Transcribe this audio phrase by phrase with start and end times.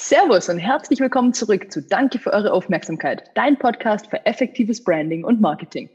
[0.00, 5.24] Servus und herzlich willkommen zurück zu Danke für eure Aufmerksamkeit, dein Podcast für effektives Branding
[5.24, 5.90] und Marketing.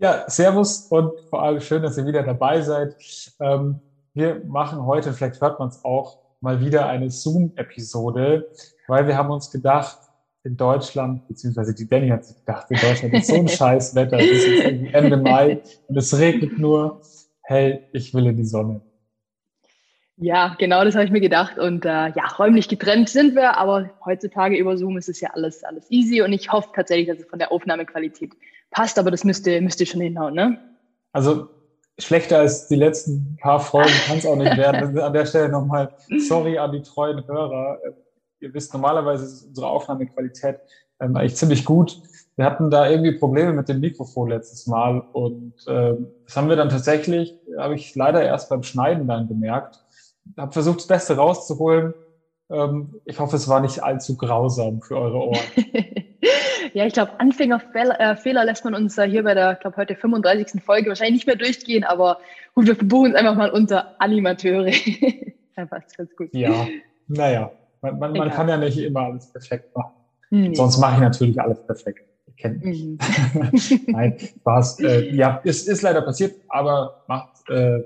[0.00, 2.94] Ja, Servus und vor allem schön, dass ihr wieder dabei seid.
[3.40, 3.80] Ähm,
[4.12, 8.50] wir machen heute, vielleicht hört man es auch, mal wieder eine Zoom-Episode,
[8.86, 9.96] weil wir haben uns gedacht,
[10.44, 14.44] in Deutschland, beziehungsweise die Danny hat sich gedacht, in Deutschland ist so ein Scheißwetter, es
[14.44, 17.00] ist Ende Mai und es regnet nur.
[17.44, 18.82] Hey, ich will in die Sonne.
[20.20, 21.58] Ja, genau, das habe ich mir gedacht.
[21.58, 25.62] Und äh, ja, räumlich getrennt sind wir, aber heutzutage über Zoom ist es ja alles,
[25.62, 28.32] alles easy und ich hoffe tatsächlich, dass es von der Aufnahmequalität
[28.70, 30.58] passt, aber das müsste, müsste schon hinhauen, ne?
[31.12, 31.48] Also
[31.98, 34.98] schlechter als die letzten paar Folgen kann es auch nicht werden.
[35.00, 35.94] An der Stelle nochmal
[36.26, 37.78] sorry an die treuen Hörer.
[38.40, 40.56] Ihr wisst, normalerweise ist unsere Aufnahmequalität
[41.00, 42.00] ähm, eigentlich ziemlich gut.
[42.36, 46.56] Wir hatten da irgendwie Probleme mit dem Mikrofon letztes Mal und ähm, das haben wir
[46.56, 49.80] dann tatsächlich, habe ich leider erst beim Schneiden dann gemerkt
[50.36, 51.94] habe versucht, das Beste rauszuholen.
[52.50, 55.40] Ähm, ich hoffe, es war nicht allzu grausam für eure Ohren.
[56.72, 60.62] ja, ich glaube, Anfängerfehler äh, lässt man uns hier bei der, glaube heute 35.
[60.62, 62.18] Folge wahrscheinlich nicht mehr durchgehen, aber
[62.54, 64.72] gut, wir verbuchen es einfach mal unter Animateure.
[65.56, 66.28] da passt ganz gut.
[66.32, 66.66] Ja,
[67.08, 67.50] naja,
[67.82, 69.92] man, man, man kann ja nicht immer alles perfekt machen.
[70.30, 70.54] Nee.
[70.54, 72.06] Sonst mache ich natürlich alles perfekt.
[72.26, 72.84] Ihr kennt mich.
[72.84, 72.98] Mhm.
[73.88, 74.80] Nein, Spaß.
[74.80, 77.82] Äh, ja, es ist, ist leider passiert, aber macht äh,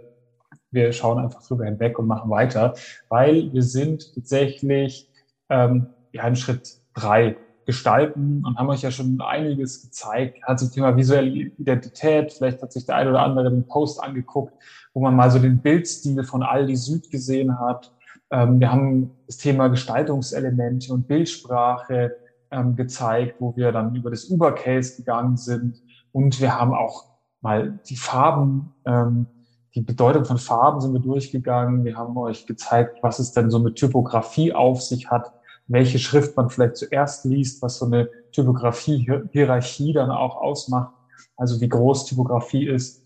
[0.72, 2.74] wir schauen einfach drüber hinweg und machen weiter,
[3.08, 5.10] weil wir sind tatsächlich
[5.48, 10.72] ähm, ja in Schritt drei gestalten und haben euch ja schon einiges gezeigt, hat zum
[10.72, 14.52] Thema visuelle Identität, vielleicht hat sich der eine oder andere den Post angeguckt,
[14.94, 17.92] wo man mal so den Bildstil von Aldi Süd gesehen hat.
[18.30, 22.16] Ähm, wir haben das Thema Gestaltungselemente und Bildsprache
[22.50, 27.06] ähm, gezeigt, wo wir dann über das Uber-Case gegangen sind und wir haben auch
[27.40, 29.26] mal die Farben ähm,
[29.74, 31.84] die Bedeutung von Farben sind wir durchgegangen.
[31.84, 35.32] Wir haben euch gezeigt, was es denn so mit Typografie auf sich hat,
[35.66, 40.92] welche Schrift man vielleicht zuerst liest, was so eine Typografie-Hierarchie dann auch ausmacht,
[41.36, 43.02] also wie groß Typografie ist.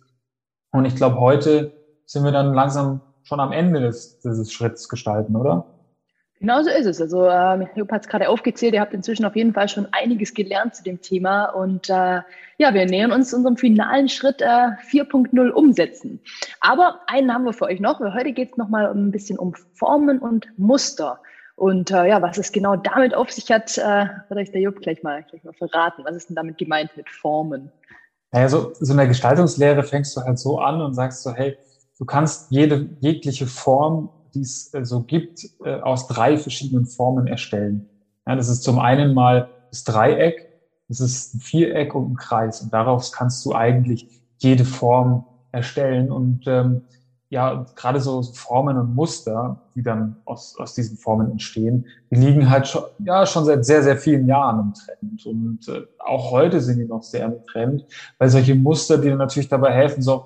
[0.73, 1.73] Und ich glaube, heute
[2.05, 5.67] sind wir dann langsam schon am Ende des, dieses Schritts gestalten, oder?
[6.41, 7.01] Genau so ist es.
[7.01, 10.35] Also ähm, Jupp hat es gerade aufgezählt, ihr habt inzwischen auf jeden Fall schon einiges
[10.35, 12.21] gelernt zu dem Thema und äh,
[12.59, 16.21] ja, wir nähern uns unserem finalen Schritt äh, 4.0 umsetzen.
[16.61, 18.01] Aber einen haben wir für euch noch.
[18.01, 21.21] Heute geht es nochmal ein bisschen um Formen und Muster.
[21.55, 24.81] Und äh, ja, was es genau damit auf sich hat, äh, wird euch der Jupp
[24.81, 26.05] gleich mal, gleich mal verraten.
[26.05, 27.73] Was ist denn damit gemeint mit Formen?
[28.31, 31.57] Naja, so, so in der Gestaltungslehre fängst du halt so an und sagst so, hey,
[31.99, 37.27] du kannst jede jegliche Form die es äh, so gibt, äh, aus drei verschiedenen Formen
[37.27, 37.89] erstellen.
[38.27, 40.49] Ja, das ist zum einen mal das Dreieck,
[40.89, 42.61] das ist ein Viereck und ein Kreis.
[42.61, 44.09] Und daraus kannst du eigentlich
[44.39, 46.13] jede Form erstellen.
[46.13, 46.83] Und ähm,
[47.29, 52.49] ja, gerade so Formen und Muster, die dann aus, aus diesen Formen entstehen, die liegen
[52.49, 55.27] halt schon, ja, schon seit sehr, sehr vielen Jahren im Trend.
[55.27, 57.85] Und äh, auch heute sind die noch sehr im Trend,
[58.19, 60.25] weil solche Muster, die natürlich dabei helfen, so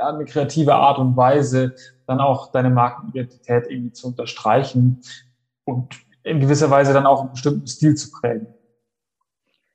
[0.00, 1.74] ja, eine kreative Art und Weise
[2.06, 5.02] dann auch deine Markenidentität irgendwie zu unterstreichen
[5.64, 8.46] und in gewisser Weise dann auch einen bestimmten Stil zu prägen.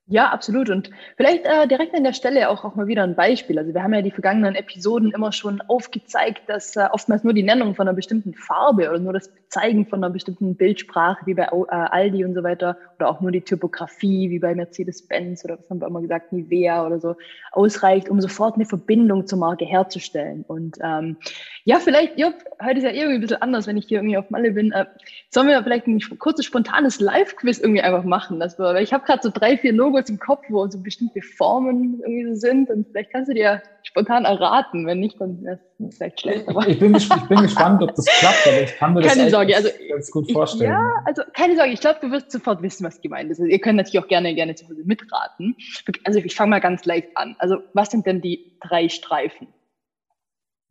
[0.08, 0.70] Ja, absolut.
[0.70, 3.58] Und vielleicht äh, direkt an der Stelle auch, auch mal wieder ein Beispiel.
[3.58, 7.42] Also wir haben ja die vergangenen Episoden immer schon aufgezeigt, dass äh, oftmals nur die
[7.42, 11.46] Nennung von einer bestimmten Farbe oder nur das Zeigen von einer bestimmten Bildsprache wie bei
[11.46, 15.68] äh, Aldi und so weiter oder auch nur die Typografie wie bei Mercedes-Benz oder was
[15.72, 17.16] haben wir immer gesagt, Nivea oder so
[17.52, 20.46] ausreicht, um sofort eine Verbindung zur Marke herzustellen.
[20.48, 21.18] Und ähm,
[21.64, 24.30] ja, vielleicht, Jupp, heute ist ja irgendwie ein bisschen anders, wenn ich hier irgendwie auf
[24.30, 24.72] Malle bin.
[24.72, 24.86] Äh,
[25.32, 28.40] sollen wir vielleicht ein kurzes, spontanes Live-Quiz irgendwie einfach machen?
[28.40, 31.22] Dass wir, weil ich habe gerade so drei, vier Logos im Kopf, wo so bestimmte
[31.22, 34.86] Formen irgendwie so sind und vielleicht kannst du dir spontan erraten.
[34.86, 36.48] Wenn nicht, dann wäre es vielleicht schlecht.
[36.48, 39.32] Aber ich, bin, ich bin gespannt, ob das klappt, aber ich kann mir keine das
[39.32, 40.72] Sorge, also, ganz gut vorstellen.
[40.72, 43.40] Ich, ja, also keine Sorge, ich glaube, du wirst sofort wissen, was gemeint ist.
[43.40, 45.56] Also, ihr könnt natürlich auch gerne, gerne zu Hause mitraten.
[46.04, 47.36] Also ich fange mal ganz leicht an.
[47.40, 49.48] Also was sind denn die drei Streifen?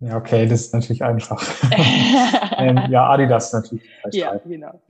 [0.00, 1.42] Ja, okay, das ist natürlich einfach.
[2.58, 3.88] ähm, ja, Adidas natürlich.
[4.12, 4.80] Ja, genau.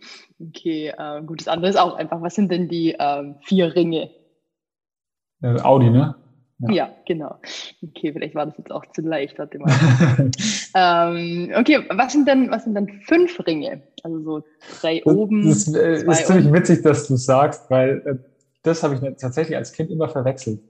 [0.41, 2.21] Okay, äh, gut, das andere ist auch einfach.
[2.23, 4.11] Was sind denn die ähm, vier Ringe?
[5.45, 6.15] Äh, Audi, ne?
[6.61, 6.73] Ja.
[6.73, 6.91] ja.
[7.07, 7.37] genau.
[7.83, 9.71] Okay, vielleicht war das jetzt auch zu leicht, warte mal.
[10.75, 13.83] ähm, okay, was sind denn, was sind denn fünf Ringe?
[14.03, 14.45] Also so
[14.81, 15.49] drei das, oben.
[15.49, 18.15] Das äh, ist ziemlich witzig, dass du sagst, weil äh,
[18.63, 20.61] das habe ich tatsächlich als Kind immer verwechselt.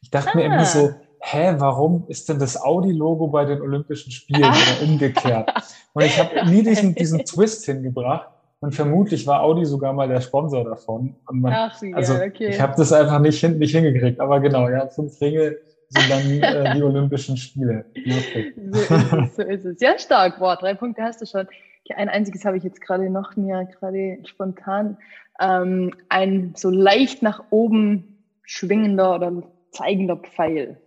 [0.00, 0.36] Ich dachte ah.
[0.36, 0.90] mir immer so,
[1.20, 5.50] hä, warum ist denn das Audi-Logo bei den Olympischen Spielen oder umgekehrt?
[5.92, 8.28] Und ich habe nie diesen, diesen Twist hingebracht.
[8.64, 11.16] Und vermutlich war Audi sogar mal der Sponsor davon.
[11.30, 12.48] Man, Ach, ja, also okay.
[12.48, 14.18] ich habe das einfach nicht, hin, nicht hingekriegt.
[14.20, 15.58] Aber genau, ja, fünf Ringe
[15.90, 17.84] sind dann äh, die Olympischen Spiele.
[17.94, 19.80] So ist, es, so ist es.
[19.82, 20.38] Ja, stark.
[20.38, 21.46] Boah, drei Punkte hast du schon.
[21.94, 24.96] ein einziges habe ich jetzt gerade noch mir gerade spontan.
[25.38, 30.80] Ähm, ein so leicht nach oben schwingender oder zeigender Pfeil.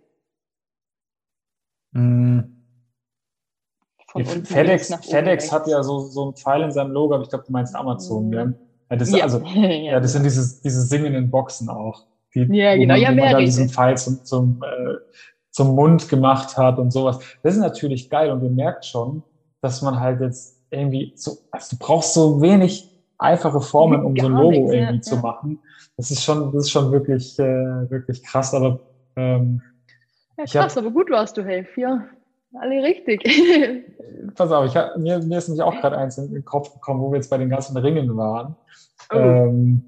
[1.92, 2.40] Mm.
[4.24, 7.52] FedEx, FedEx hat ja so, so einen Pfeil in seinem Logo, aber ich glaube, du
[7.52, 8.52] meinst Amazon, ja?
[8.90, 9.24] ja, das, ja.
[9.24, 12.04] Also, ja, das sind diese, diese singenden Boxen auch.
[12.34, 12.94] Die, ja, genau.
[12.94, 14.94] Man, ja, man diesen Pfeil zum, zum, äh,
[15.50, 17.18] zum Mund gemacht hat und sowas.
[17.42, 19.22] Das ist natürlich geil und ihr merkt schon,
[19.60, 22.88] dass man halt jetzt irgendwie so, also du brauchst so wenig
[23.18, 25.58] einfache Formen, um so ein Logo nichts, irgendwie ja, zu machen.
[25.96, 28.80] Das ist schon, das ist schon wirklich, äh, wirklich krass, aber
[29.16, 29.60] ähm,
[30.36, 32.08] ja, krass, hab, aber gut warst du, hey, vier,
[32.54, 33.22] alle richtig.
[34.34, 37.00] pass auf, ich hab, mir, mir ist nämlich auch gerade eins in den Kopf gekommen,
[37.00, 38.56] wo wir jetzt bei den ganzen Ringen waren.
[39.12, 39.16] Oh.
[39.16, 39.84] Ähm,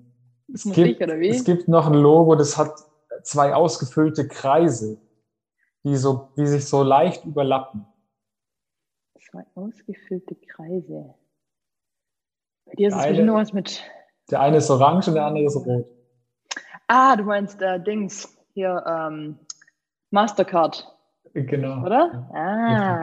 [0.52, 2.72] es, gibt, ich, es gibt noch ein Logo, das hat
[3.22, 5.00] zwei ausgefüllte Kreise,
[5.84, 7.86] die, so, die sich so leicht überlappen.
[9.30, 11.14] Zwei ausgefüllte Kreise.
[12.66, 13.82] Bei dir ist es eine, nur was mit.
[14.30, 15.86] Der eine ist orange und der andere ist rot.
[16.88, 18.36] Ah, du meinst äh, Dings.
[18.54, 19.38] Hier, ähm,
[20.10, 20.99] Mastercard.
[21.32, 21.84] Genau.
[21.84, 22.28] Oder?
[22.34, 23.00] Ah,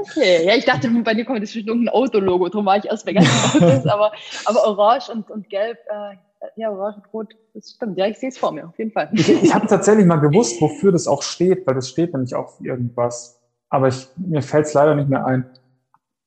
[0.00, 0.44] okay.
[0.44, 3.14] Ja, ich dachte, bei dir kommt jetzt bestimmt ein Autologo, darum war ich erst bei
[3.14, 3.30] ganzen
[3.62, 4.12] Autos, aber,
[4.44, 6.16] aber orange und, und gelb, äh,
[6.56, 7.96] ja, orange und rot, das stimmt.
[7.96, 9.08] Ja, ich sehe es vor mir, auf jeden Fall.
[9.12, 12.50] Ich, ich habe tatsächlich mal gewusst, wofür das auch steht, weil das steht nämlich auch
[12.56, 13.40] für irgendwas.
[13.70, 15.46] Aber ich, mir fällt es leider nicht mehr ein.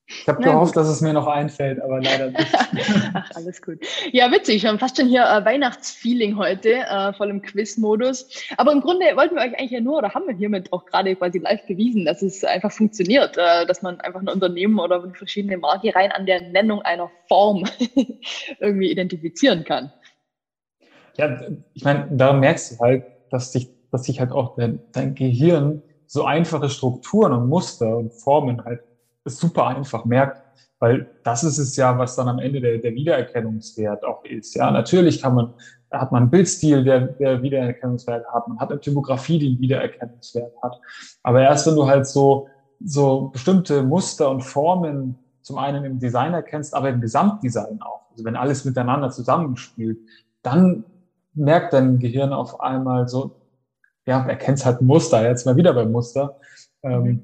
[0.06, 2.52] Ich habe gehofft, dass es mir noch einfällt, aber leider nicht.
[3.14, 3.78] Ach, alles gut.
[4.12, 4.62] Ja, witzig.
[4.62, 8.28] Wir haben fast schon hier äh, Weihnachtsfeeling heute, äh, voll im Quiz-Modus.
[8.58, 11.16] Aber im Grunde wollten wir euch eigentlich ja nur, oder haben wir hiermit auch gerade
[11.16, 15.56] quasi live bewiesen, dass es einfach funktioniert, äh, dass man einfach ein Unternehmen oder verschiedene
[15.56, 17.64] Marke rein an der Nennung einer Form
[18.60, 19.90] irgendwie identifizieren kann.
[21.16, 21.40] Ja,
[21.72, 25.82] ich meine, daran merkst du halt, dass sich, dass sich halt auch dein, dein Gehirn
[26.06, 28.80] so einfache Strukturen und Muster und Formen halt
[29.24, 30.42] super einfach merkt,
[30.78, 34.54] weil das ist es ja, was dann am Ende der, der Wiedererkennungswert auch ist.
[34.54, 35.54] Ja, natürlich kann man,
[35.90, 40.52] hat man einen Bildstil, der, der Wiedererkennungswert hat, man hat eine Typografie, die einen Wiedererkennungswert
[40.62, 40.78] hat.
[41.22, 42.48] Aber erst wenn du halt so,
[42.84, 48.24] so bestimmte Muster und Formen zum einen im Design erkennst, aber im Gesamtdesign auch, also
[48.24, 49.98] wenn alles miteinander zusammenspielt,
[50.42, 50.84] dann
[51.34, 53.36] merkt dein Gehirn auf einmal so,
[54.06, 56.36] ja, erkennt halt ein Muster, jetzt mal wieder beim Muster.
[56.82, 57.22] Ähm, mhm.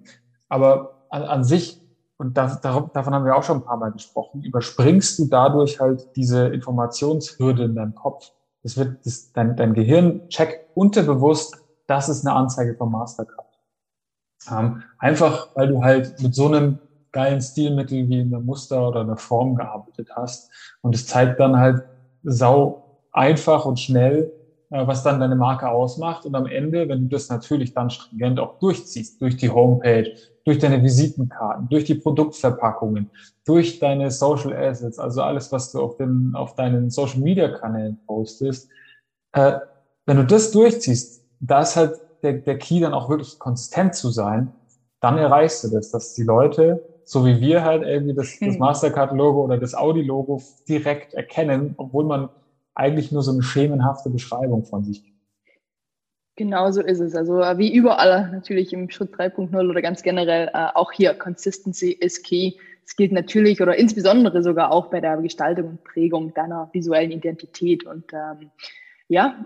[0.48, 1.79] aber an, an sich
[2.20, 6.06] und das, davon haben wir auch schon ein paar Mal gesprochen, überspringst du dadurch halt
[6.16, 8.30] diese Informationshürde in deinem Kopf.
[8.62, 11.56] Das wird, das, dein, dein Gehirn checkt unterbewusst,
[11.86, 13.46] das ist eine Anzeige von Mastercard.
[14.50, 16.78] Ähm, einfach, weil du halt mit so einem
[17.10, 20.50] geilen Stilmittel wie in Muster oder einer Form gearbeitet hast.
[20.82, 21.84] Und es zeigt dann halt
[22.22, 24.30] sau einfach und schnell,
[24.68, 26.26] äh, was dann deine Marke ausmacht.
[26.26, 30.12] Und am Ende, wenn du das natürlich dann stringent auch durchziehst, durch die Homepage,
[30.50, 33.08] durch deine Visitenkarten, durch die Produktverpackungen,
[33.44, 38.00] durch deine Social Assets, also alles, was du auf, den, auf deinen Social Media Kanälen
[38.04, 38.68] postest,
[39.30, 39.60] äh,
[40.06, 44.10] wenn du das durchziehst, da ist halt der, der Key dann auch wirklich konsistent zu
[44.10, 44.52] sein,
[44.98, 48.58] dann erreichst du das, dass die Leute, so wie wir halt irgendwie das, das.
[48.58, 52.28] Mastercard-Logo oder das Audi-Logo direkt erkennen, obwohl man
[52.74, 55.19] eigentlich nur so eine schemenhafte Beschreibung von sich gibt.
[56.40, 57.14] Genau so ist es.
[57.14, 61.92] Also äh, wie überall natürlich im Schritt 3.0 oder ganz generell äh, auch hier Consistency
[61.92, 62.54] is key.
[62.82, 67.84] Es gilt natürlich oder insbesondere sogar auch bei der Gestaltung und Prägung deiner visuellen Identität.
[67.84, 68.50] Und ähm,
[69.08, 69.44] ja,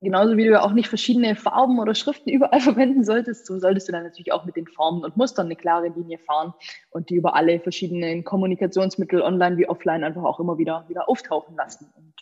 [0.00, 3.92] genauso wie du auch nicht verschiedene Farben oder Schriften überall verwenden solltest, so solltest du
[3.92, 6.54] dann natürlich auch mit den Formen und Mustern eine klare Linie fahren
[6.90, 11.54] und die über alle verschiedenen Kommunikationsmittel online wie offline einfach auch immer wieder, wieder auftauchen
[11.54, 11.86] lassen.
[11.94, 12.14] Und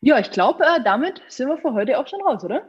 [0.00, 2.68] ja, ich glaube, äh, damit sind wir für heute auch schon raus, oder?